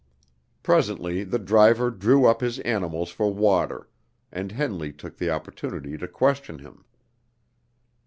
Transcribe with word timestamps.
Presently 0.63 1.23
the 1.23 1.37
driver 1.37 1.91
drew 1.91 2.25
up 2.25 2.41
his 2.41 2.57
animals 2.61 3.11
for 3.11 3.31
water, 3.31 3.87
and 4.31 4.51
Henley 4.51 4.91
took 4.91 5.17
the 5.19 5.29
opportunity 5.29 5.95
to 5.95 6.07
question 6.07 6.57
him. 6.57 6.85